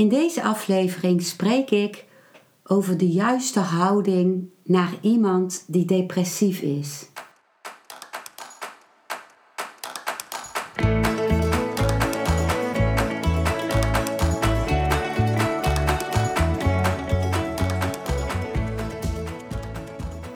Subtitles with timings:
[0.00, 2.04] In deze aflevering spreek ik
[2.64, 7.08] over de juiste houding naar iemand die depressief is.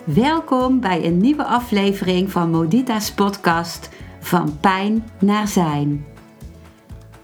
[0.04, 3.88] Welkom bij een nieuwe aflevering van Modita's podcast
[4.20, 6.13] Van Pijn naar Zijn.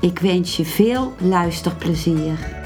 [0.00, 2.56] Ik wens je veel luisterplezier.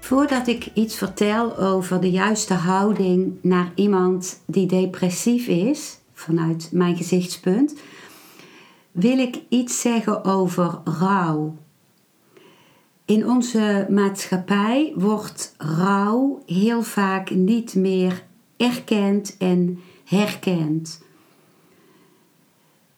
[0.00, 6.96] Voordat ik iets vertel over de juiste houding naar iemand die depressief is, vanuit mijn
[6.96, 7.74] gezichtspunt,
[8.92, 11.56] wil ik iets zeggen over rouw.
[13.04, 18.22] In onze maatschappij wordt rouw heel vaak niet meer
[18.62, 21.02] erkend en herkend.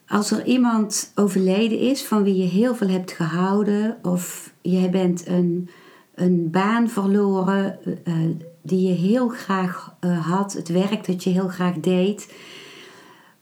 [0.08, 5.26] Als er iemand overleden is van wie je heel veel hebt gehouden, of je bent
[5.26, 5.68] een,
[6.14, 8.14] een baan verloren uh,
[8.62, 12.34] die je heel graag uh, had, het werk dat je heel graag deed,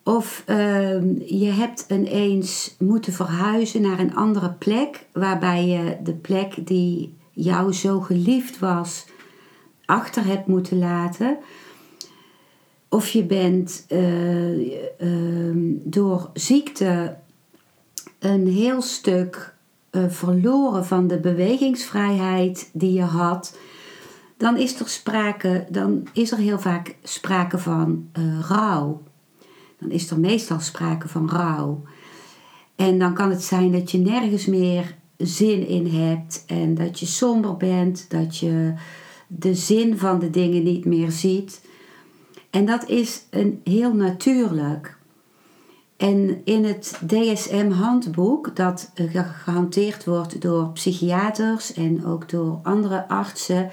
[0.05, 0.57] of uh,
[1.27, 7.73] je hebt ineens moeten verhuizen naar een andere plek, waarbij je de plek die jou
[7.73, 9.07] zo geliefd was,
[9.85, 11.39] achter hebt moeten laten
[12.93, 14.59] of je bent uh,
[15.01, 17.17] uh, door ziekte
[18.19, 19.55] een heel stuk
[19.91, 23.59] uh, verloren van de bewegingsvrijheid die je had,
[24.37, 28.09] dan is er sprake, dan is er heel vaak sprake van
[28.49, 29.03] rouw.
[29.79, 31.83] Dan is er meestal sprake van rouw.
[32.77, 37.07] En dan kan het zijn dat je nergens meer zin in hebt en dat je
[37.07, 38.75] somber bent, dat je
[39.27, 41.71] de zin van de dingen niet meer ziet.
[42.53, 44.97] En dat is een heel natuurlijk.
[45.97, 48.93] En in het DSM-handboek, dat
[49.45, 53.71] gehanteerd wordt door psychiaters en ook door andere artsen,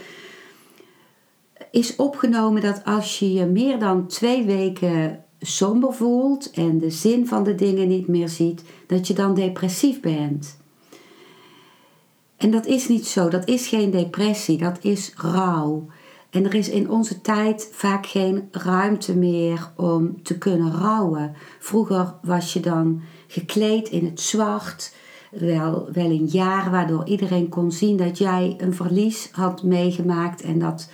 [1.71, 7.27] is opgenomen dat als je je meer dan twee weken somber voelt en de zin
[7.27, 10.57] van de dingen niet meer ziet, dat je dan depressief bent.
[12.37, 15.87] En dat is niet zo, dat is geen depressie, dat is rouw.
[16.29, 21.35] En er is in onze tijd vaak geen ruimte meer om te kunnen rouwen.
[21.59, 24.95] Vroeger was je dan gekleed in het zwart,
[25.31, 30.59] wel, wel een jaar waardoor iedereen kon zien dat jij een verlies had meegemaakt en
[30.59, 30.89] dat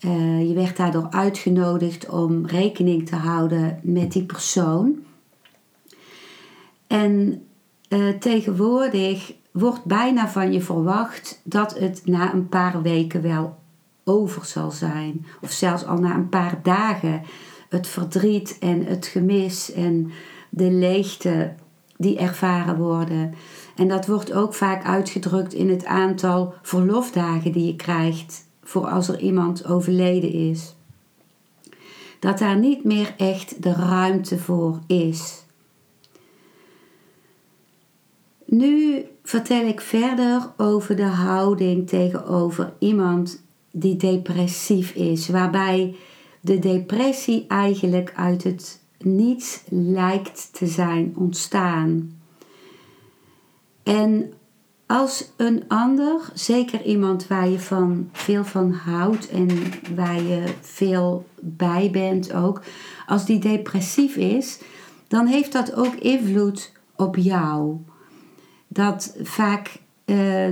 [0.00, 4.98] uh, je werd daardoor uitgenodigd om rekening te houden met die persoon.
[6.86, 7.42] En
[7.88, 13.60] uh, tegenwoordig wordt bijna van je verwacht dat het na een paar weken wel
[14.04, 15.26] over zal zijn.
[15.40, 17.22] Of zelfs al na een paar dagen
[17.68, 20.10] het verdriet en het gemis en
[20.50, 21.54] de leegte
[21.96, 23.34] die ervaren worden.
[23.76, 29.08] En dat wordt ook vaak uitgedrukt in het aantal verlofdagen die je krijgt voor als
[29.08, 30.74] er iemand overleden is.
[32.18, 35.44] Dat daar niet meer echt de ruimte voor is.
[38.44, 43.41] Nu vertel ik verder over de houding tegenover iemand
[43.72, 45.94] die depressief is, waarbij
[46.40, 52.20] de depressie eigenlijk uit het niets lijkt te zijn ontstaan.
[53.82, 54.32] En
[54.86, 59.48] als een ander, zeker iemand waar je van, veel van houdt en
[59.94, 62.62] waar je veel bij bent ook,
[63.06, 64.60] als die depressief is,
[65.08, 67.76] dan heeft dat ook invloed op jou.
[68.68, 70.48] Dat vaak uh,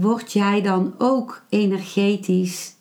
[0.00, 2.74] word jij dan ook energetisch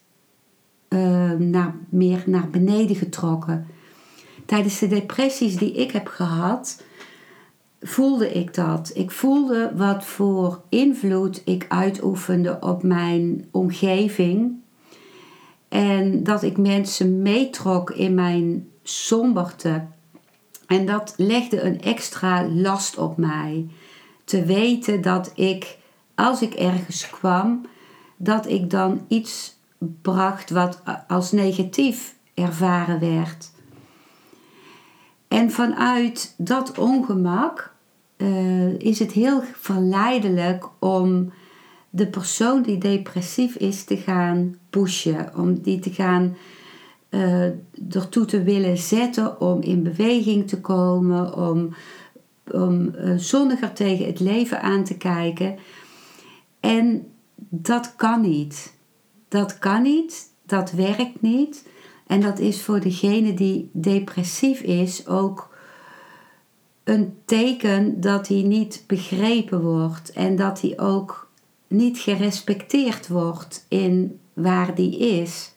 [0.90, 3.68] uh, naar, meer naar beneden getrokken.
[4.46, 6.84] Tijdens de depressies die ik heb gehad,
[7.82, 8.92] voelde ik dat.
[8.94, 14.54] Ik voelde wat voor invloed ik uitoefende op mijn omgeving.
[15.68, 19.86] En dat ik mensen meetrok in mijn somberte.
[20.68, 23.68] En dat legde een extra last op mij.
[24.24, 25.78] Te weten dat ik
[26.16, 27.62] als ik ergens kwam,
[28.18, 29.56] dat ik dan iets
[30.02, 33.52] bracht wat als negatief ervaren werd.
[35.28, 37.74] En vanuit dat ongemak
[38.18, 41.32] eh, is het heel verleidelijk om
[41.90, 46.36] de persoon die depressief is te gaan pushen, om die te gaan
[47.10, 47.44] uh,
[47.90, 51.76] ertoe te willen zetten om in beweging te komen, om,
[52.52, 55.56] om uh, zonniger tegen het leven aan te kijken.
[56.66, 57.12] En
[57.50, 58.74] dat kan niet.
[59.28, 61.68] Dat kan niet, dat werkt niet.
[62.08, 65.56] En dat is voor degene die depressief is ook
[66.84, 71.30] een teken dat hij niet begrepen wordt en dat hij ook
[71.68, 75.54] niet gerespecteerd wordt in waar die is.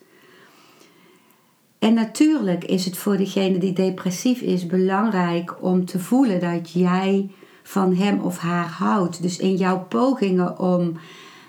[1.78, 7.30] En natuurlijk is het voor degene die depressief is belangrijk om te voelen dat jij
[7.68, 9.22] van hem of haar houdt.
[9.22, 10.98] Dus in jouw pogingen om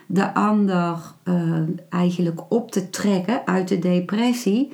[0.06, 4.74] de ander uh, eigenlijk op te trekken uit de depressie,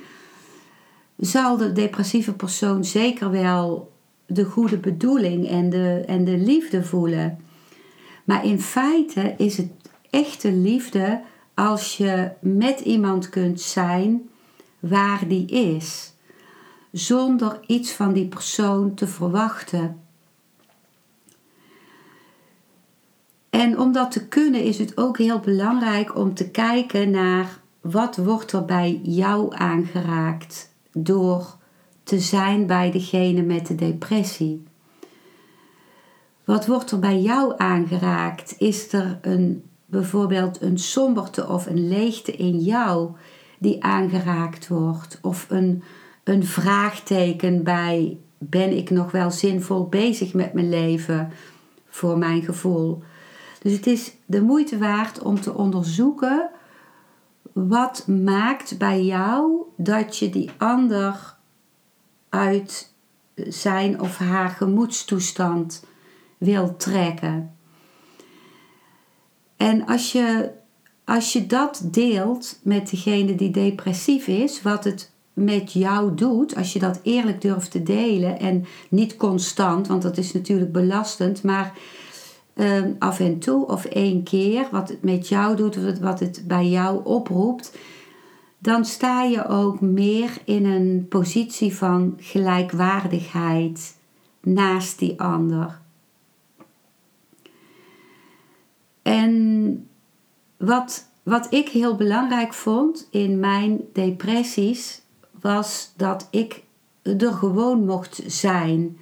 [1.16, 3.92] zal de depressieve persoon zeker wel
[4.26, 7.38] de goede bedoeling en de, en de liefde voelen.
[8.24, 9.70] Maar in feite is het
[10.10, 11.20] echte liefde
[11.54, 14.28] als je met iemand kunt zijn
[14.78, 16.12] waar die is,
[16.92, 20.05] zonder iets van die persoon te verwachten.
[23.56, 28.16] En om dat te kunnen is het ook heel belangrijk om te kijken naar wat
[28.16, 31.56] wordt er bij jou aangeraakt door
[32.02, 34.64] te zijn bij degene met de depressie.
[36.44, 38.54] Wat wordt er bij jou aangeraakt?
[38.58, 43.10] Is er een, bijvoorbeeld een somberte of een leegte in jou
[43.58, 45.18] die aangeraakt wordt?
[45.22, 45.82] Of een,
[46.24, 51.30] een vraagteken bij ben ik nog wel zinvol bezig met mijn leven
[51.86, 53.02] voor mijn gevoel?
[53.66, 56.50] Dus het is de moeite waard om te onderzoeken
[57.52, 61.36] wat maakt bij jou dat je die ander
[62.28, 62.92] uit
[63.34, 65.84] zijn of haar gemoedstoestand
[66.38, 67.56] wil trekken.
[69.56, 70.50] En als je,
[71.04, 76.72] als je dat deelt met degene die depressief is, wat het met jou doet, als
[76.72, 81.78] je dat eerlijk durft te delen en niet constant, want dat is natuurlijk belastend, maar
[82.56, 86.68] Ehm, af en toe of één keer, wat het met jou doet, wat het bij
[86.68, 87.78] jou oproept,
[88.58, 93.96] dan sta je ook meer in een positie van gelijkwaardigheid
[94.40, 95.80] naast die ander.
[99.02, 99.88] En
[100.56, 105.02] wat, wat ik heel belangrijk vond in mijn depressies,
[105.40, 106.62] was dat ik
[107.02, 108.98] er gewoon mocht zijn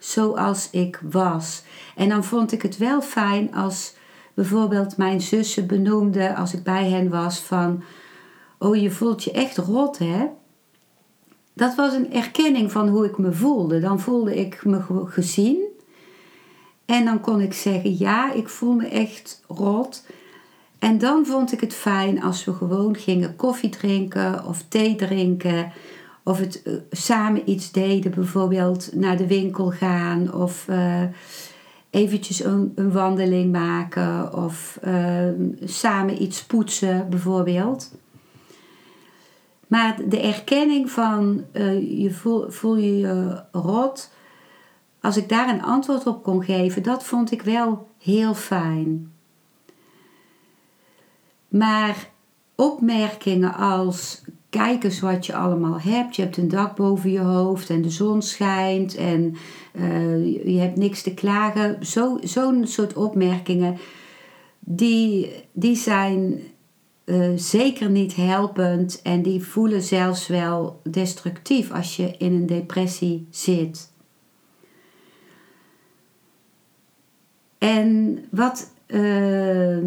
[0.00, 1.62] zoals ik was.
[1.96, 3.94] En dan vond ik het wel fijn als
[4.34, 7.82] bijvoorbeeld mijn zussen benoemde als ik bij hen was van
[8.58, 10.26] oh je voelt je echt rot hè.
[11.54, 13.80] Dat was een erkenning van hoe ik me voelde.
[13.80, 15.62] Dan voelde ik me gezien.
[16.84, 20.06] En dan kon ik zeggen ja, ik voel me echt rot.
[20.78, 25.72] En dan vond ik het fijn als we gewoon gingen koffie drinken of thee drinken
[26.24, 31.02] of het uh, samen iets deden, bijvoorbeeld naar de winkel gaan of uh,
[31.90, 35.28] eventjes een, een, wandeling maken of uh,
[35.64, 37.94] samen iets poetsen, bijvoorbeeld.
[39.66, 41.44] Maar de erkenning van
[41.80, 44.10] je voel, voel je je rot,
[45.00, 49.12] als ik daar een antwoord op kon geven, dat vond ik wel heel fijn.
[51.48, 52.10] Maar
[52.54, 56.16] opmerkingen als kijk eens wat je allemaal hebt.
[56.16, 59.36] Je hebt een dak boven je hoofd en de zon schijnt en
[59.72, 61.86] uh, je hebt niks te klagen.
[61.86, 63.76] Zo'n zo soort opmerkingen,
[64.58, 66.40] die, die zijn
[67.04, 73.26] uh, zeker niet helpend en die voelen zelfs wel destructief als je in een depressie
[73.30, 73.92] zit.
[77.58, 79.78] En wat, uh,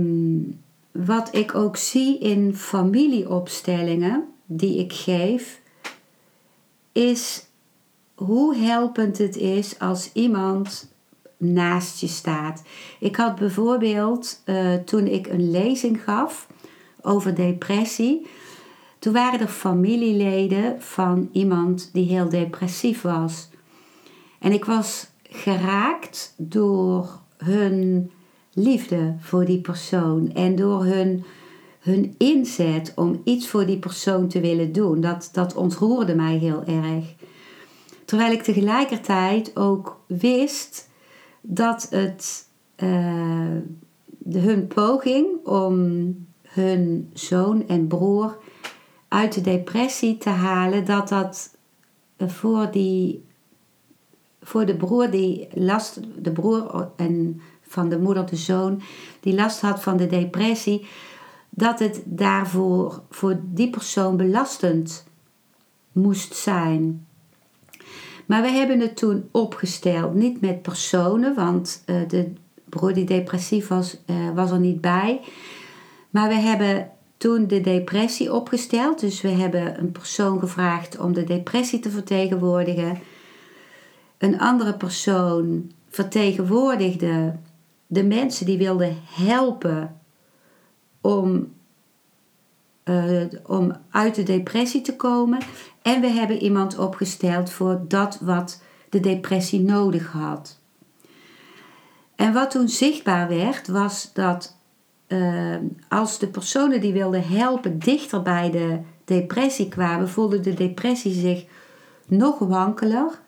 [0.91, 5.62] wat ik ook zie in familieopstellingen, die ik geef,
[6.92, 7.46] is
[8.16, 10.92] hoe helpend het is als iemand
[11.38, 12.64] naast je staat.
[13.00, 16.48] Ik had bijvoorbeeld uh, toen ik een lezing gaf
[17.02, 18.28] over depressie,
[19.00, 23.50] toen waren er familieleden van iemand die heel depressief was.
[24.40, 28.12] En ik was geraakt door hun
[28.54, 31.24] liefde voor die persoon en door hun
[31.84, 36.63] hun inzet om iets voor die persoon te willen doen, dat, dat ontroerde mij heel
[36.66, 37.13] erg.
[38.06, 40.90] Terwijl ik tegelijkertijd ook wist
[41.42, 42.48] dat het
[44.18, 48.38] de, hun poging om hun zoon en broer
[49.08, 51.58] uit de depressie te halen, dat dat
[52.18, 53.24] voor die
[54.42, 58.82] voor de broer die last, de broer en van de moeder de zoon,
[59.20, 60.86] die last had van de depressie,
[61.56, 65.06] dat het daarvoor voor die persoon belastend
[65.92, 67.08] moest zijn.
[68.26, 72.34] Maar we hebben het toen opgesteld, niet met personen, want uh, de
[72.66, 75.22] broer die depressief was, uh, was er niet bij.
[76.10, 79.00] Maar we hebben toen de depressie opgesteld.
[79.00, 83.00] Dus we hebben een persoon gevraagd om de depressie te vertegenwoordigen.
[84.18, 87.36] Een andere persoon vertegenwoordigde
[87.88, 90.02] de mensen die wilden helpen
[91.04, 91.54] om,
[92.84, 95.40] uh, om uit de depressie te komen.
[95.82, 100.60] En we hebben iemand opgesteld voor dat wat de depressie nodig had.
[102.16, 104.58] En wat toen zichtbaar werd, was dat
[105.08, 105.56] uh,
[105.90, 111.46] als de personen die wilden helpen dichter bij de depressie kwamen, voelde de depressie zich
[112.08, 113.22] nog wankeler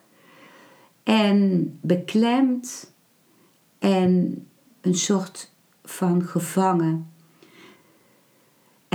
[1.04, 2.94] en beklemd
[3.80, 4.46] en
[4.82, 5.52] een soort
[5.84, 7.10] van gevangen.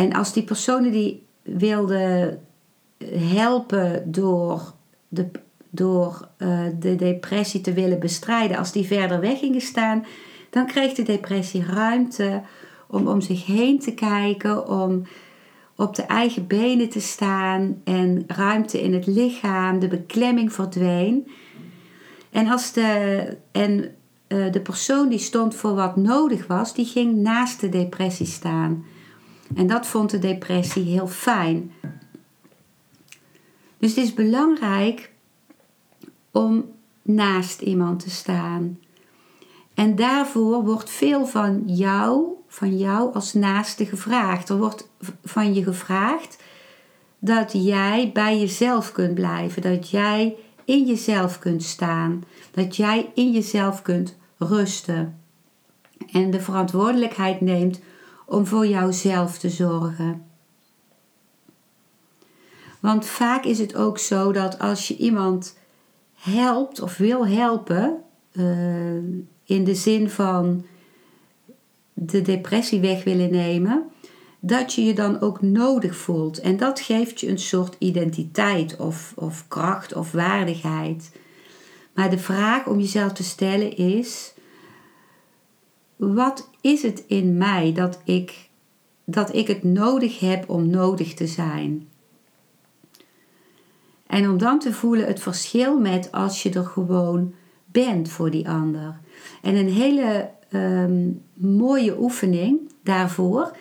[0.00, 2.40] En als die personen die wilden
[3.14, 4.72] helpen door
[5.08, 5.30] de,
[5.70, 10.04] door, uh, de depressie te willen bestrijden, als die verder weg gingen staan,
[10.50, 12.42] dan kreeg de depressie ruimte
[12.88, 15.02] om om zich heen te kijken, om
[15.76, 21.28] op de eigen benen te staan en ruimte in het lichaam, de beklemming verdween.
[22.30, 23.94] En, als de, en
[24.28, 28.84] uh, de persoon die stond voor wat nodig was, die ging naast de depressie staan.
[29.54, 31.72] En dat vond de depressie heel fijn.
[33.78, 35.10] Dus het is belangrijk
[36.30, 36.64] om
[37.02, 38.78] naast iemand te staan.
[39.74, 44.48] En daarvoor wordt veel van jou, van jou als naaste gevraagd.
[44.48, 44.88] Er wordt
[45.24, 46.42] van je gevraagd
[47.18, 53.32] dat jij bij jezelf kunt blijven, dat jij in jezelf kunt staan, dat jij in
[53.32, 55.20] jezelf kunt rusten
[56.12, 57.80] en de verantwoordelijkheid neemt
[58.30, 60.24] om voor jouzelf te zorgen.
[62.80, 65.58] Want vaak is het ook zo dat als je iemand
[66.14, 68.94] helpt of wil helpen, uh,
[69.44, 70.64] in de zin van
[71.92, 73.84] de depressie weg willen nemen,
[74.40, 76.40] dat je je dan ook nodig voelt.
[76.40, 81.12] En dat geeft je een soort identiteit of, of kracht of waardigheid.
[81.94, 84.34] Maar de vraag om jezelf te stellen is:
[86.00, 88.48] wat is het in mij dat ik,
[89.04, 91.88] dat ik het nodig heb om nodig te zijn?
[94.06, 98.48] En om dan te voelen het verschil met als je er gewoon bent voor die
[98.48, 99.00] ander.
[99.42, 103.56] En een hele ehm, mooie oefening daarvoor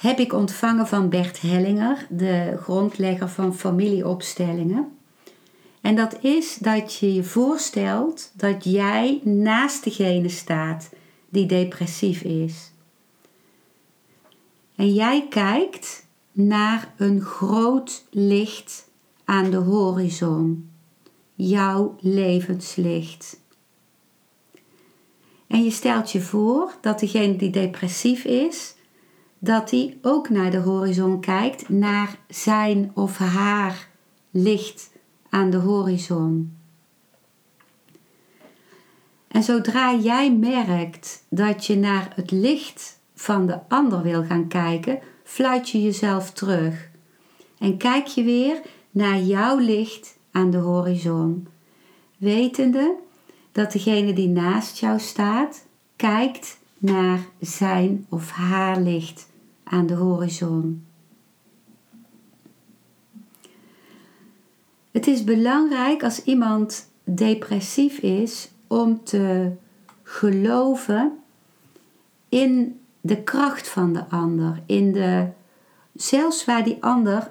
[0.00, 4.88] heb ik ontvangen van Bert Hellinger, de grondlegger van familieopstellingen.
[5.80, 10.90] En dat is dat je je voorstelt dat jij naast degene staat
[11.30, 12.72] die depressief is.
[14.76, 18.88] En jij kijkt naar een groot licht
[19.24, 20.70] aan de horizon,
[21.34, 23.40] jouw levenslicht.
[25.46, 28.74] En je stelt je voor dat degene die depressief is,
[29.38, 33.88] dat die ook naar de horizon kijkt, naar zijn of haar
[34.30, 34.90] licht
[35.28, 36.59] aan de horizon.
[39.30, 44.98] En zodra jij merkt dat je naar het licht van de ander wil gaan kijken,
[45.24, 46.90] fluit je jezelf terug.
[47.58, 48.60] En kijk je weer
[48.90, 51.48] naar jouw licht aan de horizon.
[52.16, 52.94] Wetende
[53.52, 59.28] dat degene die naast jou staat, kijkt naar zijn of haar licht
[59.64, 60.84] aan de horizon.
[64.90, 69.50] Het is belangrijk als iemand depressief is om te
[70.02, 71.18] geloven
[72.28, 75.28] in de kracht van de ander, in de
[75.94, 77.30] zelfs waar die ander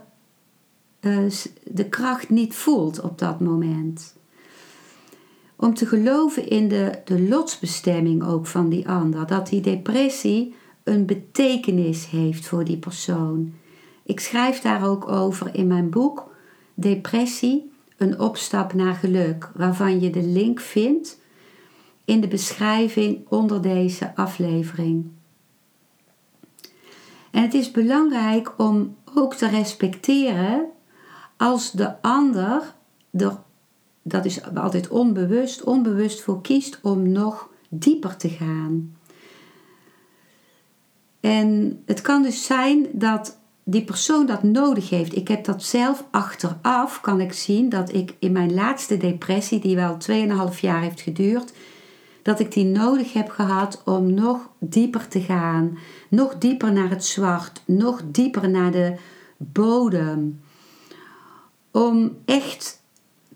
[1.01, 1.31] uh,
[1.63, 4.15] de kracht niet voelt op dat moment.
[5.55, 11.05] Om te geloven in de, de lotsbestemming ook van die ander, dat die depressie een
[11.05, 13.53] betekenis heeft voor die persoon.
[14.03, 16.31] Ik schrijf daar ook over in mijn boek
[16.73, 21.17] Depressie, een opstap naar geluk, waarvan je de link vindt
[22.09, 25.11] in de beschrijving onder deze aflevering.
[27.31, 30.65] En het is belangrijk om ook te respecteren
[31.37, 32.73] als de ander
[33.11, 33.37] er,
[34.01, 38.97] dat is altijd onbewust, onbewust voor kiest om nog dieper te gaan.
[41.19, 45.15] En het kan dus zijn dat die persoon dat nodig heeft.
[45.15, 49.75] Ik heb dat zelf achteraf, kan ik zien dat ik in mijn laatste depressie, die
[49.75, 49.97] wel
[50.53, 51.53] 2,5 jaar heeft geduurd,
[52.23, 55.77] dat ik die nodig heb gehad om nog dieper te gaan.
[56.09, 58.95] Nog dieper naar het zwart, nog dieper naar de
[59.37, 60.41] bodem.
[61.71, 62.81] Om echt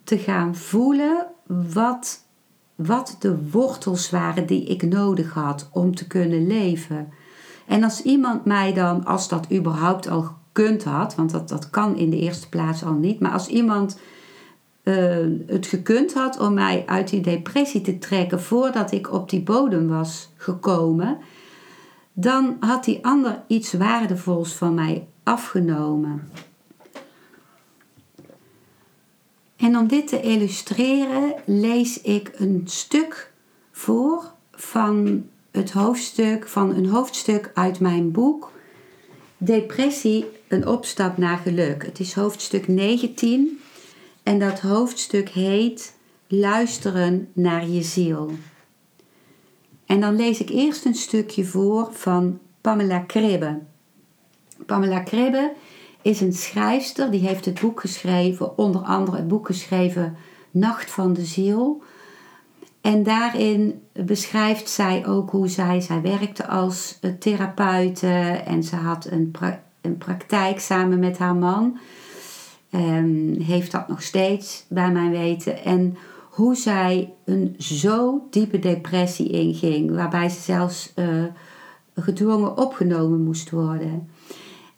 [0.03, 2.23] te gaan voelen wat,
[2.75, 7.13] wat de wortels waren die ik nodig had om te kunnen leven.
[7.67, 11.97] En als iemand mij dan, als dat überhaupt al gekund had, want dat, dat kan
[11.97, 13.99] in de eerste plaats al niet, maar als iemand
[14.83, 19.41] uh, het gekund had om mij uit die depressie te trekken voordat ik op die
[19.41, 21.17] bodem was gekomen,
[22.13, 26.29] dan had die ander iets waardevols van mij afgenomen.
[29.55, 33.31] En om dit te illustreren lees ik een stuk
[33.71, 38.51] voor van het hoofdstuk van een hoofdstuk uit mijn boek
[39.37, 41.85] Depressie, een opstap naar geluk.
[41.85, 43.59] Het is hoofdstuk 19
[44.23, 45.95] en dat hoofdstuk heet
[46.27, 48.31] Luisteren naar je ziel.
[49.85, 53.59] En dan lees ik eerst een stukje voor van Pamela Kribbe.
[54.65, 55.53] Pamela Kribbe
[56.01, 60.15] is een schrijfster, die heeft het boek geschreven, onder andere het boek geschreven
[60.51, 61.83] Nacht van de Ziel.
[62.81, 69.31] En daarin beschrijft zij ook hoe zij, zij werkte als therapeute en ze had een,
[69.81, 71.77] een praktijk samen met haar man.
[72.75, 75.63] Um, heeft dat nog steeds bij mijn weten.
[75.63, 75.97] En
[76.29, 81.23] hoe zij een zo diepe depressie inging, waarbij ze zelfs uh,
[81.95, 84.09] gedwongen opgenomen moest worden.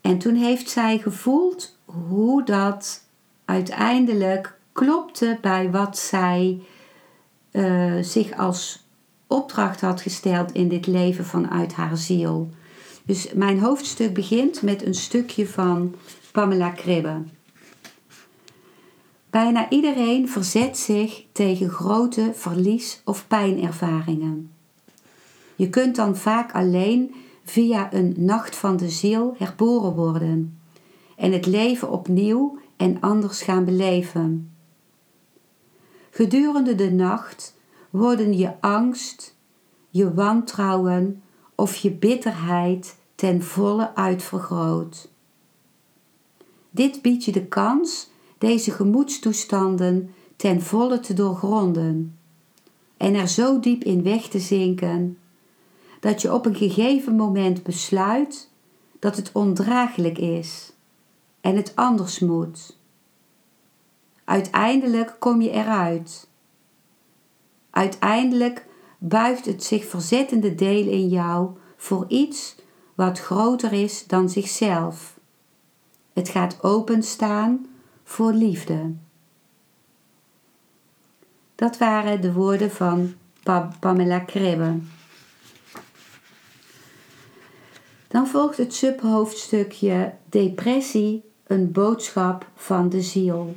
[0.02, 3.04] En toen heeft zij gevoeld hoe dat
[3.46, 6.62] uiteindelijk klopte bij wat zij
[7.52, 8.88] uh, zich als
[9.28, 12.50] opdracht had gesteld in dit leven vanuit haar ziel.
[13.06, 15.96] Dus mijn hoofdstuk begint met een stukje van
[16.32, 17.22] Pamela Kribbe.
[19.36, 24.52] Bijna iedereen verzet zich tegen grote verlies- of pijnervaringen.
[25.56, 30.60] Je kunt dan vaak alleen via een nacht van de ziel herboren worden
[31.16, 34.56] en het leven opnieuw en anders gaan beleven.
[36.10, 37.58] Gedurende de nacht
[37.90, 39.38] worden je angst,
[39.90, 41.22] je wantrouwen
[41.56, 45.12] of je bitterheid ten volle uitvergroot.
[46.70, 48.14] Dit biedt je de kans
[48.46, 52.18] deze gemoedstoestanden ten volle te doorgronden
[52.98, 55.18] en er zo diep in weg te zinken
[56.00, 58.50] dat je op een gegeven moment besluit
[59.00, 60.74] dat het ondraaglijk is
[61.42, 62.78] en het anders moet.
[64.24, 66.28] Uiteindelijk kom je eruit.
[67.70, 68.66] Uiteindelijk
[68.98, 72.56] buigt het zich verzettende deel in jou voor iets
[72.96, 75.20] wat groter is dan zichzelf.
[76.14, 77.66] Het gaat openstaan
[78.06, 78.94] voor liefde.
[81.56, 83.14] Dat waren de woorden van
[83.80, 84.78] Pamela Kribbe.
[88.08, 93.56] Dan volgt het subhoofdstukje Depressie, een boodschap van de ziel.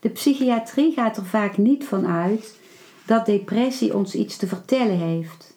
[0.00, 2.58] De psychiatrie gaat er vaak niet van uit
[3.06, 5.56] dat depressie ons iets te vertellen heeft.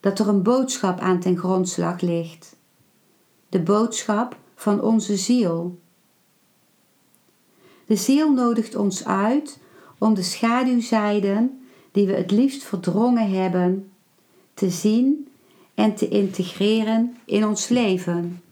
[0.00, 2.56] Dat er een boodschap aan ten grondslag ligt.
[3.48, 5.80] De boodschap van onze ziel.
[7.92, 9.58] De ziel nodigt ons uit
[9.98, 13.90] om de schaduwzijden die we het liefst verdrongen hebben
[14.54, 15.28] te zien
[15.74, 18.42] en te integreren in ons leven,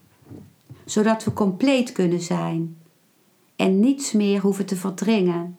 [0.85, 2.77] zodat we compleet kunnen zijn
[3.55, 5.57] en niets meer hoeven te verdringen.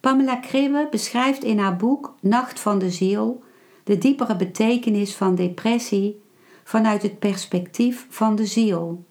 [0.00, 3.42] Pamela Kribbe beschrijft in haar boek Nacht van de Ziel
[3.84, 6.22] de diepere betekenis van depressie
[6.64, 9.04] vanuit het perspectief van de ziel.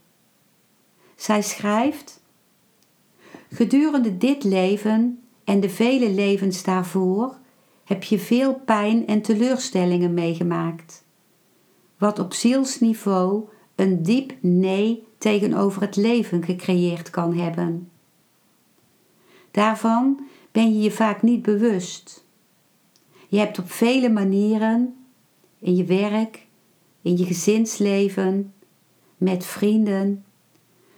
[1.15, 2.21] Zij schrijft:
[3.51, 7.37] Gedurende dit leven en de vele levens daarvoor
[7.83, 11.03] heb je veel pijn en teleurstellingen meegemaakt.
[11.97, 13.43] Wat op zielsniveau
[13.75, 17.89] een diep nee tegenover het leven gecreëerd kan hebben.
[19.51, 20.19] Daarvan
[20.51, 22.25] ben je je vaak niet bewust.
[23.27, 24.95] Je hebt op vele manieren,
[25.59, 26.45] in je werk,
[27.01, 28.53] in je gezinsleven,
[29.17, 30.25] met vrienden,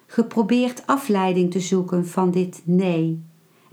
[0.08, 3.24] geprobeerd afleiding te zoeken van dit nee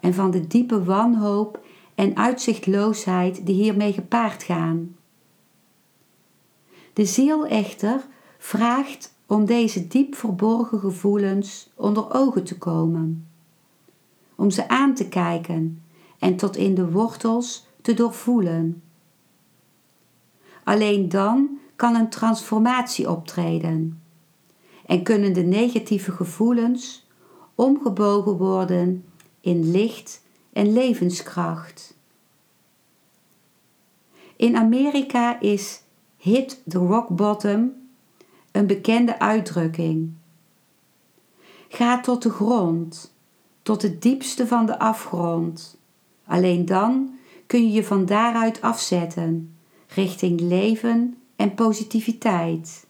[0.00, 1.60] en van de diepe wanhoop
[1.94, 4.96] en uitzichtloosheid die hiermee gepaard gaan.
[6.92, 8.06] De ziel echter
[8.38, 13.28] vraagt om deze diep verborgen gevoelens onder ogen te komen,
[14.34, 15.82] om ze aan te kijken
[16.18, 18.82] en tot in de wortels te doorvoelen.
[20.64, 24.02] Alleen dan kan een transformatie optreden
[24.86, 27.06] en kunnen de negatieve gevoelens
[27.54, 29.04] omgebogen worden
[29.40, 31.96] in licht en levenskracht.
[34.36, 35.82] In Amerika is
[36.16, 37.72] hit the rock bottom
[38.52, 40.12] een bekende uitdrukking.
[41.68, 43.14] Ga tot de grond,
[43.62, 45.78] tot het diepste van de afgrond.
[46.26, 52.83] Alleen dan kun je je van daaruit afzetten, richting leven en positiviteit.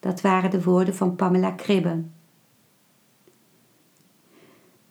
[0.00, 2.02] Dat waren de woorden van Pamela Kribbe.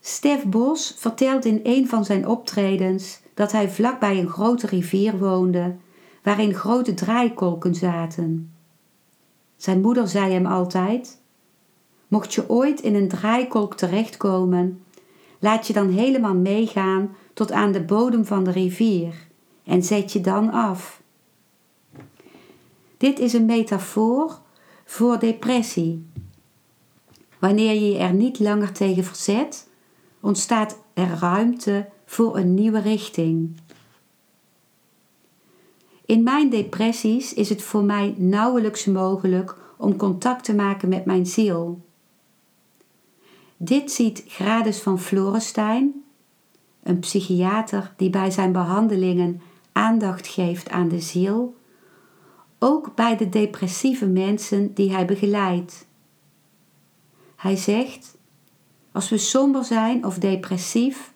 [0.00, 5.76] Stef Bos vertelt in een van zijn optredens dat hij vlakbij een grote rivier woonde
[6.22, 8.52] waarin grote draaikolken zaten.
[9.56, 11.20] Zijn moeder zei hem altijd:
[12.08, 14.84] Mocht je ooit in een draaikolk terechtkomen,
[15.38, 19.14] laat je dan helemaal meegaan tot aan de bodem van de rivier
[19.64, 21.02] en zet je dan af.
[22.96, 24.38] Dit is een metafoor
[24.90, 26.06] voor depressie.
[27.38, 29.68] Wanneer je er niet langer tegen verzet,
[30.20, 33.56] ontstaat er ruimte voor een nieuwe richting.
[36.04, 41.26] In mijn depressies is het voor mij nauwelijks mogelijk om contact te maken met mijn
[41.26, 41.80] ziel.
[43.56, 46.04] Dit ziet Gradus van Florenstein,
[46.82, 49.40] een psychiater die bij zijn behandelingen
[49.72, 51.58] aandacht geeft aan de ziel,
[52.62, 55.86] ook bij de depressieve mensen die hij begeleidt.
[57.36, 58.16] Hij zegt:
[58.92, 61.12] Als we somber zijn of depressief,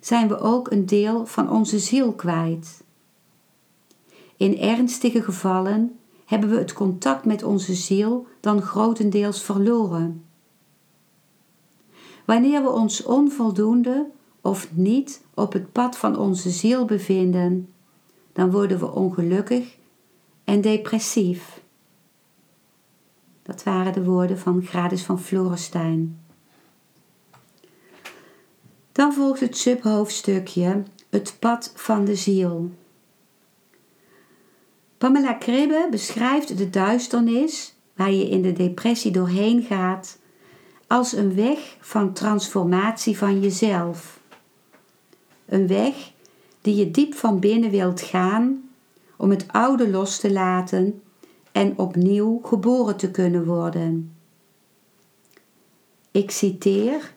[0.00, 2.84] zijn we ook een deel van onze ziel kwijt.
[4.36, 10.24] In ernstige gevallen hebben we het contact met onze ziel dan grotendeels verloren.
[12.24, 14.06] Wanneer we ons onvoldoende
[14.40, 17.68] of niet op het pad van onze ziel bevinden,
[18.32, 19.76] dan worden we ongelukkig
[20.46, 21.60] en depressief.
[23.42, 26.20] Dat waren de woorden van Gradus van Florenstein.
[28.92, 32.70] Dan volgt het subhoofdstukje Het pad van de ziel.
[34.98, 40.18] Pamela Kribbe beschrijft de duisternis waar je in de depressie doorheen gaat
[40.86, 44.20] als een weg van transformatie van jezelf.
[45.46, 46.12] Een weg
[46.60, 48.65] die je diep van binnen wilt gaan
[49.16, 51.02] om het oude los te laten
[51.52, 54.16] en opnieuw geboren te kunnen worden.
[56.10, 57.14] Ik citeer: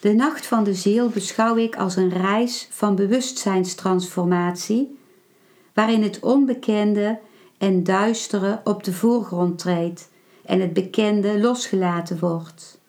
[0.00, 4.98] De nacht van de ziel beschouw ik als een reis van bewustzijnstransformatie
[5.74, 7.18] waarin het onbekende
[7.58, 10.08] en duistere op de voorgrond treedt
[10.44, 12.80] en het bekende losgelaten wordt.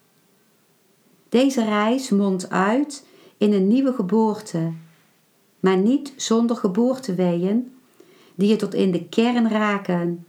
[1.30, 3.06] Deze reis mondt uit
[3.38, 4.72] in een nieuwe geboorte,
[5.60, 7.72] maar niet zonder geboorteweeën
[8.36, 10.26] die je tot in de kern raken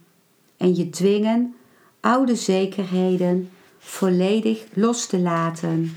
[0.57, 1.55] en je dwingen
[1.99, 5.95] oude zekerheden volledig los te laten.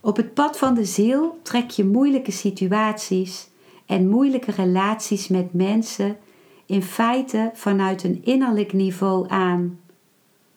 [0.00, 3.48] Op het pad van de ziel trek je moeilijke situaties
[3.86, 6.16] en moeilijke relaties met mensen
[6.66, 9.80] in feite vanuit een innerlijk niveau aan,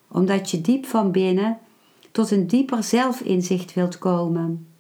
[0.08, 1.60] omdat je diep van binnen
[2.12, 4.71] tot een dieper zelfinzicht wilt komen.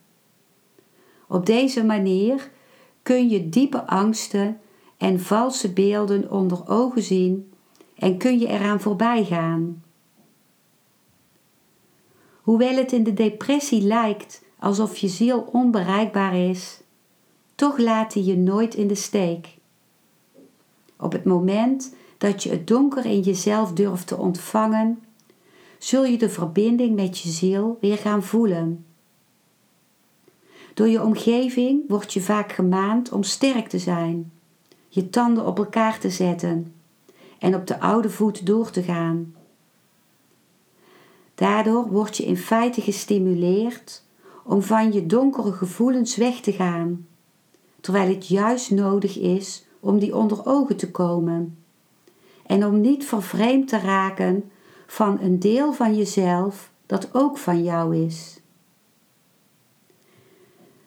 [1.31, 2.49] Op deze manier
[3.03, 4.59] kun je diepe angsten
[4.97, 7.53] en valse beelden onder ogen zien
[7.95, 9.83] en kun je eraan voorbij gaan.
[12.41, 16.81] Hoewel het in de depressie lijkt alsof je ziel onbereikbaar is,
[17.55, 19.57] toch laat hij je nooit in de steek.
[20.97, 25.03] Op het moment dat je het donker in jezelf durft te ontvangen,
[25.77, 28.85] zul je de verbinding met je ziel weer gaan voelen.
[30.73, 34.31] Door je omgeving word je vaak gemaand om sterk te zijn,
[34.87, 36.73] je tanden op elkaar te zetten
[37.39, 39.35] en op de oude voet door te gaan.
[41.35, 44.03] Daardoor word je in feite gestimuleerd
[44.43, 47.05] om van je donkere gevoelens weg te gaan
[47.81, 51.57] terwijl het juist nodig is om die onder ogen te komen.
[52.45, 54.51] En om niet vervreemd te raken
[54.87, 58.40] van een deel van jezelf dat ook van jou is.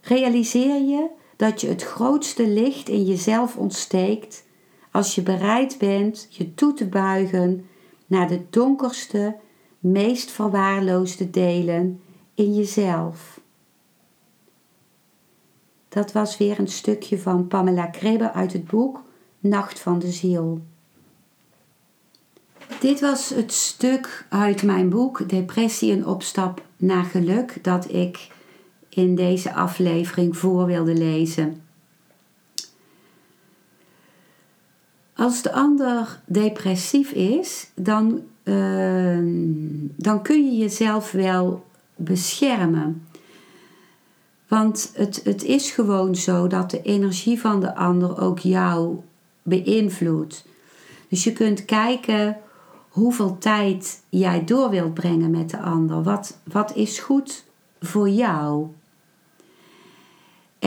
[0.04, 4.44] Realiseer je dat je het grootste licht in jezelf ontsteekt
[4.90, 7.66] als je bereid bent je toe te buigen
[8.06, 9.36] naar de donkerste,
[9.78, 12.00] meest verwaarloosde delen
[12.34, 13.40] in jezelf.
[15.88, 19.02] Dat was weer een stukje van Pamela Kribbe uit het boek
[19.38, 20.60] Nacht van de Ziel.
[22.80, 28.28] Dit was het stuk uit mijn boek Depressie en opstap naar geluk dat ik
[28.94, 31.62] in deze aflevering voor wilde lezen.
[35.16, 39.26] Als de ander depressief is, dan, ehm,
[39.96, 41.64] dan kun je jezelf wel
[41.96, 43.07] beschermen.
[44.48, 49.00] Want het, het is gewoon zo dat de energie van de ander ook jou
[49.42, 50.44] beïnvloedt.
[51.09, 52.37] Dus je kunt kijken
[52.88, 56.02] hoeveel tijd jij door wilt brengen met de ander.
[56.02, 57.44] Wat, wat is goed
[57.80, 58.66] voor jou?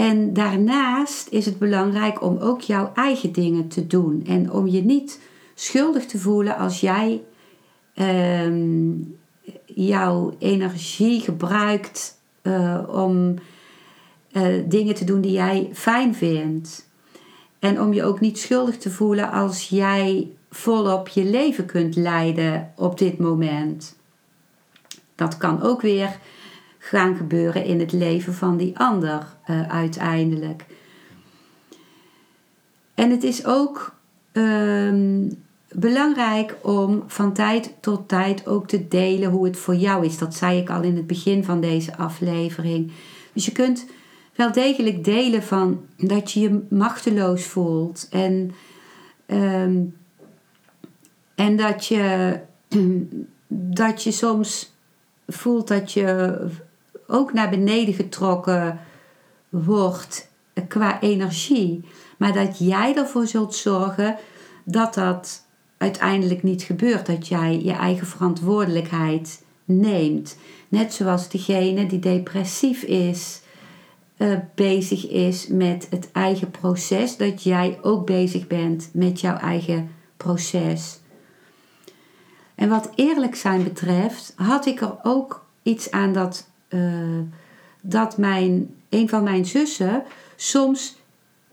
[0.08, 4.24] En daarnaast is het belangrijk om ook jouw eigen dingen te doen.
[4.28, 5.22] En om je niet
[5.54, 7.24] schuldig te voelen als jij
[7.94, 8.92] ehm,
[9.66, 13.36] jouw energie gebruikt uh, om
[14.32, 16.90] uh, dingen te doen die jij fijn vindt.
[17.60, 22.74] En om je ook niet schuldig te voelen als jij volop je leven kunt leiden
[22.76, 23.96] op dit moment.
[25.16, 26.20] Dat kan ook weer
[26.90, 30.66] gaan gebeuren in het leven van die ander uh, uiteindelijk.
[32.94, 33.96] En het is ook
[34.34, 35.30] um,
[35.72, 40.18] belangrijk om van tijd tot tijd ook te delen hoe het voor jou is.
[40.18, 42.92] Dat zei ik al in het begin van deze aflevering.
[43.34, 43.86] Dus je kunt
[44.36, 48.52] wel degelijk delen van dat je je machteloos voelt en,
[49.28, 49.96] um,
[51.36, 52.40] en dat, je,
[53.82, 54.76] dat je soms
[55.28, 56.40] voelt dat je
[57.08, 58.80] ook naar beneden getrokken
[59.50, 60.30] wordt
[60.68, 61.86] qua energie,
[62.18, 64.16] maar dat jij ervoor zult zorgen
[64.64, 65.46] dat dat
[65.78, 70.38] uiteindelijk niet gebeurt, dat jij je eigen verantwoordelijkheid neemt.
[70.68, 73.42] Net zoals degene die depressief is,
[74.18, 79.92] uh, bezig is met het eigen proces, dat jij ook bezig bent met jouw eigen
[80.18, 81.00] proces.
[82.56, 87.20] En wat eerlijk zijn betreft, had ik er ook iets aan dat, uh,
[87.82, 90.04] dat mijn, een van mijn zussen
[90.36, 90.98] soms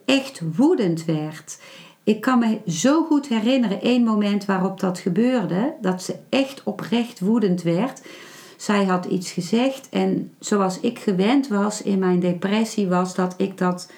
[0.05, 1.59] echt woedend werd.
[2.05, 7.21] Ik kan me zo goed herinneren, één moment waarop dat gebeurde, dat ze echt oprecht
[7.21, 8.03] woedend werd.
[8.57, 13.59] Zij had iets gezegd en zoals ik gewend was in mijn depressie, was dat ik
[13.59, 13.91] dat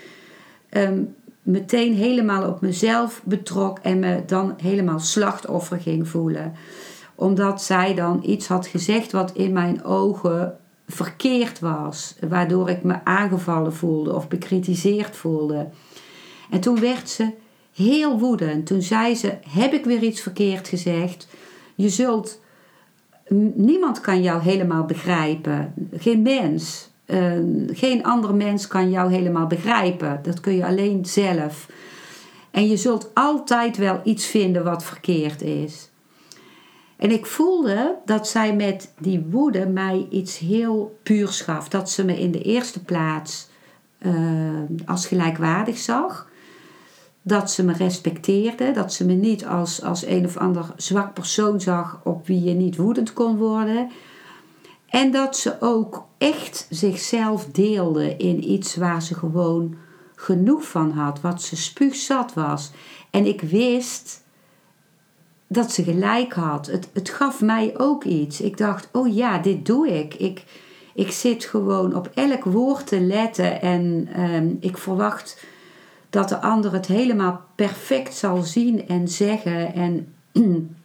[0.69, 1.03] ehm,
[1.43, 6.55] meteen helemaal op mezelf betrok en me dan helemaal slachtoffer ging voelen.
[7.15, 13.05] Omdat zij dan iets had gezegd wat in mijn ogen verkeerd was, waardoor ik me
[13.05, 15.69] aangevallen voelde of bekritiseerd voelde.
[16.51, 17.31] En toen werd ze
[17.75, 18.67] heel woedend.
[18.67, 21.29] Toen zei ze: Heb ik weer iets verkeerd gezegd?
[21.75, 22.41] Je zult
[23.55, 25.75] niemand kan jou helemaal begrijpen.
[25.97, 26.89] Geen mens.
[27.07, 30.21] Ehm, geen ander mens kan jou helemaal begrijpen.
[30.23, 31.69] Dat kun je alleen zelf.
[32.51, 35.91] En je zult altijd wel iets vinden wat verkeerd is.
[36.97, 41.69] En ik voelde dat zij met die woede mij iets heel puurs gaf.
[41.69, 43.49] Dat ze me in de eerste plaats
[43.99, 44.13] uh,
[44.87, 46.29] als gelijkwaardig zag
[47.27, 51.61] dat ze me respecteerde, dat ze me niet als, als een of ander zwak persoon
[51.61, 53.91] zag op wie je niet woedend kon worden.
[54.89, 59.75] En dat ze ook echt zichzelf deelde in iets waar ze gewoon
[60.15, 62.71] genoeg van had, wat ze spuugzat was.
[63.11, 64.23] En ik wist
[65.47, 66.67] dat ze gelijk had.
[66.67, 68.41] Het, het gaf mij ook iets.
[68.41, 70.15] Ik dacht, oh ja, dit doe ik.
[70.15, 70.45] Ik,
[70.95, 75.45] ik zit gewoon op elk woord te letten en ehm, ik verwacht
[76.11, 79.75] dat de ander het helemaal perfect zal zien en zeggen.
[79.75, 80.15] En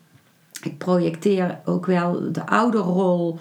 [0.69, 3.39] ik projecteer ook wel de ouderrol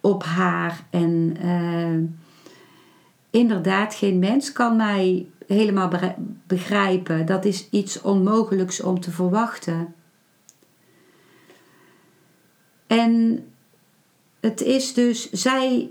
[0.00, 0.84] op haar.
[0.90, 2.08] En uh,
[3.30, 5.90] inderdaad, geen mens kan mij helemaal
[6.46, 7.26] begrijpen.
[7.26, 9.94] Dat is iets onmogelijks om te verwachten.
[12.98, 13.44] En
[14.40, 15.90] het is dus, zij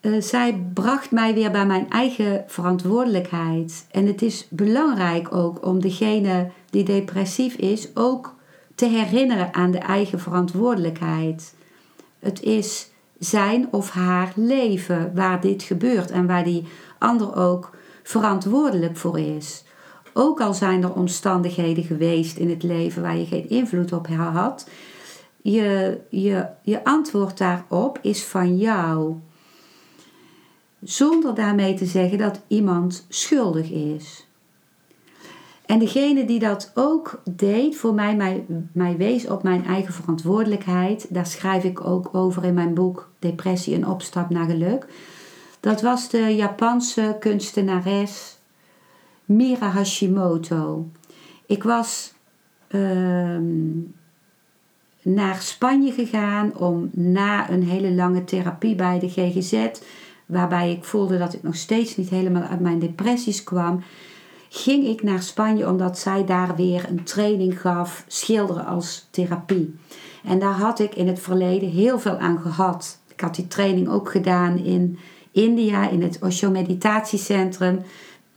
[0.00, 3.86] uh, zij bracht mij weer bij mijn eigen verantwoordelijkheid.
[3.90, 8.34] En het is belangrijk ook om degene die depressief is ook
[8.74, 11.54] te herinneren aan de eigen verantwoordelijkheid.
[12.18, 16.64] Het is zijn of haar leven waar dit gebeurt en waar die
[16.98, 19.64] ander ook verantwoordelijk voor is.
[20.12, 24.66] Ook al zijn er omstandigheden geweest in het leven waar je geen invloed op had,
[25.42, 29.16] je, je, je antwoord daarop is van jou
[30.82, 34.26] zonder daarmee te zeggen dat iemand schuldig is.
[35.66, 41.06] En degene die dat ook deed, voor mij, mij, mij wees op mijn eigen verantwoordelijkheid,
[41.08, 44.86] daar schrijf ik ook over in mijn boek Depressie en opstap naar geluk.
[45.60, 48.38] Dat was de Japanse kunstenares
[49.24, 50.88] Mira Hashimoto.
[51.46, 52.12] Ik was
[52.68, 53.70] ehm,
[55.02, 59.66] naar Spanje gegaan om na een hele lange therapie bij de GGZ
[60.26, 63.82] waarbij ik voelde dat ik nog steeds niet helemaal uit mijn depressies kwam.
[64.48, 69.74] ging ik naar Spanje omdat zij daar weer een training gaf, schilderen als therapie.
[70.24, 72.98] En daar had ik in het verleden heel veel aan gehad.
[73.08, 74.98] Ik had die training ook gedaan in
[75.30, 77.82] India, in het Osho Meditatiecentrum.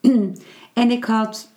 [0.73, 1.51] en ik had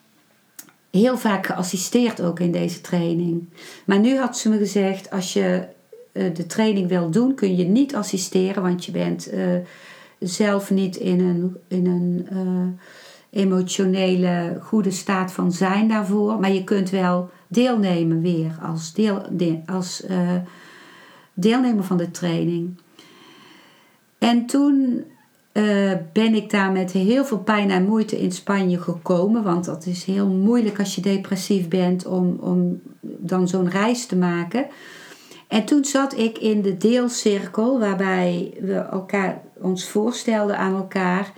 [0.90, 3.48] heel vaak geassisteerd ook in deze training.
[3.86, 5.66] Maar nu had ze me gezegd, als je
[6.12, 9.56] eh, de training wil doen, kun je niet assisteren, want je bent uh,
[10.18, 16.40] zelf niet in een, in een uh, emotionele goede staat van zijn daarvoor.
[16.40, 20.04] Maar je kunt wel deelnemen weer als, deel, de, als
[21.34, 22.78] deelnemer van de training.
[24.18, 25.04] En toen
[25.58, 29.42] uh, ben ik daar met heel veel pijn en moeite in Spanje gekomen.
[29.42, 34.16] Want dat is heel moeilijk als je depressief bent om, om dan zo'n reis te
[34.16, 34.66] maken.
[35.48, 41.32] En toen zat ik in de deelcirkel waarbij we elkaar, ons voorstelden aan elkaar.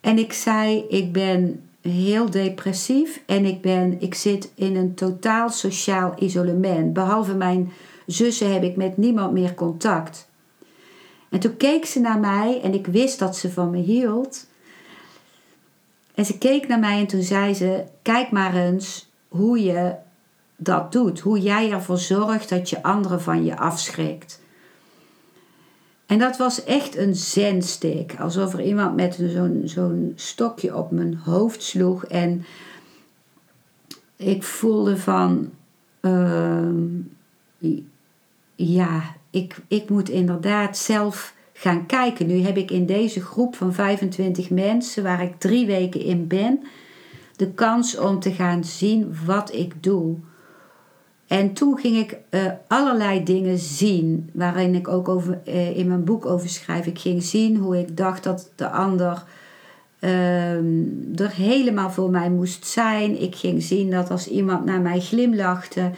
[0.00, 5.48] En ik zei, ik ben heel depressief en ik, ben, ik zit in een totaal
[5.48, 6.92] sociaal isolement.
[6.92, 7.72] Behalve mijn
[8.06, 10.28] zussen heb ik met niemand meer contact.
[11.34, 14.46] En toen keek ze naar mij en ik wist dat ze van me hield.
[16.14, 19.94] En ze keek naar mij en toen zei ze: Kijk maar eens hoe je
[20.56, 21.20] dat doet.
[21.20, 24.40] Hoe jij ervoor zorgt dat je anderen van je afschrikt.
[26.06, 28.20] En dat was echt een zensteek.
[28.20, 32.04] Alsof er iemand met zo'n zo'n stokje op mijn hoofd sloeg.
[32.04, 32.44] En
[34.16, 35.50] ik voelde van.
[36.00, 36.68] Uh,
[38.54, 39.02] ja,
[39.34, 42.26] ik, ik moet inderdaad zelf gaan kijken.
[42.26, 46.60] Nu heb ik in deze groep van 25 mensen, waar ik drie weken in ben,
[47.36, 50.16] de kans om te gaan zien wat ik doe.
[51.26, 56.04] En toen ging ik uh, allerlei dingen zien, waarin ik ook over, uh, in mijn
[56.04, 56.86] boek over schrijf.
[56.86, 59.24] Ik ging zien hoe ik dacht dat de ander
[60.00, 63.22] uh, er helemaal voor mij moest zijn.
[63.22, 65.90] Ik ging zien dat als iemand naar mij glimlachte,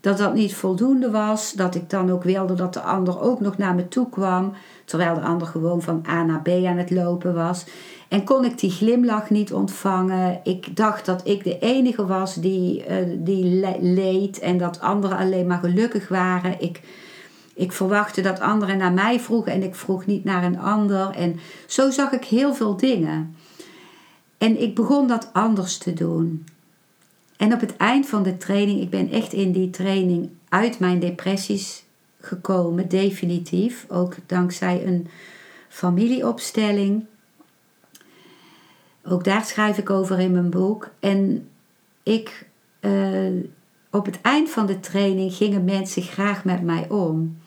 [0.00, 1.52] dat dat niet voldoende was.
[1.52, 4.52] Dat ik dan ook wilde dat de ander ook nog naar me toe kwam.
[4.84, 7.64] Terwijl de ander gewoon van A naar B aan het lopen was.
[8.08, 10.40] En kon ik die glimlach niet ontvangen.
[10.44, 14.38] Ik dacht dat ik de enige was die, uh, die leed.
[14.38, 16.60] En dat anderen alleen maar gelukkig waren.
[16.60, 16.80] Ik,
[17.54, 19.52] ik verwachtte dat anderen naar mij vroegen.
[19.52, 21.10] En ik vroeg niet naar een ander.
[21.10, 23.36] En zo zag ik heel veel dingen.
[24.38, 26.44] En ik begon dat anders te doen.
[27.38, 30.98] En op het eind van de training, ik ben echt in die training uit mijn
[30.98, 31.84] depressies
[32.20, 33.86] gekomen, definitief.
[33.88, 35.08] Ook dankzij een
[35.68, 37.04] familieopstelling.
[39.04, 40.90] Ook daar schrijf ik over in mijn boek.
[41.00, 41.48] En
[42.02, 42.46] ik,
[42.80, 43.42] uh,
[43.90, 47.38] op het eind van de training gingen mensen graag met mij om.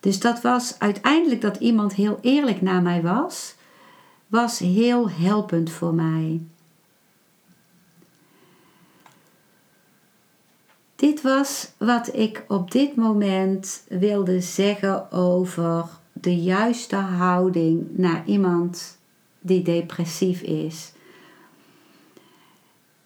[0.00, 3.54] Dus dat was uiteindelijk dat iemand heel eerlijk naar mij was,
[4.26, 6.40] was heel helpend voor mij.
[11.00, 18.98] Dit was wat ik op dit moment wilde zeggen over de juiste houding naar iemand
[19.40, 20.92] die depressief is.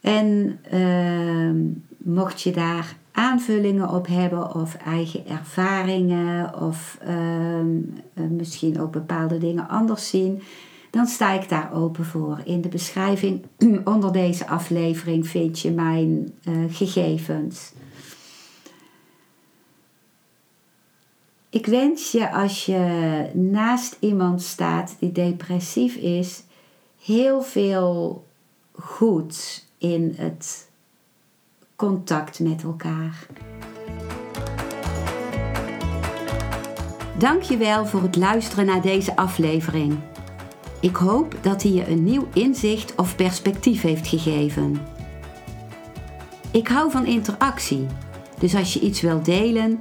[0.00, 1.50] En uh,
[1.96, 9.68] mocht je daar aanvullingen op hebben of eigen ervaringen of uh, misschien ook bepaalde dingen
[9.68, 10.42] anders zien,
[10.90, 12.40] dan sta ik daar open voor.
[12.44, 13.44] In de beschrijving
[13.84, 17.72] onder deze aflevering vind je mijn uh, gegevens.
[21.54, 26.42] Ik wens je als je naast iemand staat die depressief is,
[27.04, 28.24] heel veel
[28.72, 30.70] goed in het
[31.76, 33.26] contact met elkaar.
[37.18, 39.98] Dankjewel voor het luisteren naar deze aflevering.
[40.80, 44.80] Ik hoop dat hij je een nieuw inzicht of perspectief heeft gegeven.
[46.52, 47.86] Ik hou van interactie,
[48.38, 49.80] dus als je iets wilt delen,